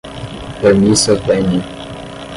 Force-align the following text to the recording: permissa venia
permissa 0.61 1.13
venia 1.13 1.61